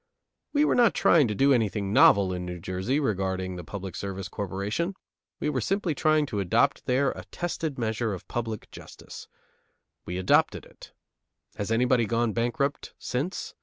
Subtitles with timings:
[0.51, 3.95] We were not trying to do anything novel in New Jersey in regulating the Public
[3.95, 4.95] Service Corporation;
[5.39, 9.27] we were simply trying to adopt there a tested measure of public justice.
[10.07, 10.91] We adopted it.
[11.57, 13.53] Has anybody gone bankrupt since?